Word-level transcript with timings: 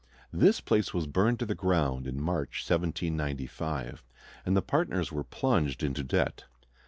This 0.33 0.61
place 0.61 0.95
was 0.95 1.05
burned 1.05 1.37
to 1.41 1.45
the 1.45 1.53
ground 1.53 2.07
in 2.07 2.19
March, 2.19 2.63
1795, 2.67 4.01
and 4.43 4.57
the 4.57 4.63
partners 4.63 5.11
were 5.11 5.23
plunged 5.23 5.83
into 5.83 6.01
debt. 6.03 6.45